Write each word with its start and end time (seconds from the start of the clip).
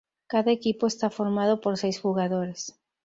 Cada 0.31 0.51
equipo 0.59 0.87
está 0.87 1.07
formado 1.11 1.61
por 1.61 1.73
seis 1.83 1.99
jugadores. 1.99 2.61